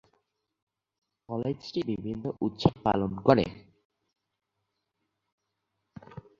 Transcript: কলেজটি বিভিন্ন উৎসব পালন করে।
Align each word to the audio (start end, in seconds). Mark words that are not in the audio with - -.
কলেজটি 1.29 1.79
বিভিন্ন 1.89 2.23
উৎসব 2.41 2.73
পালন 2.85 3.11
করে। 3.25 3.45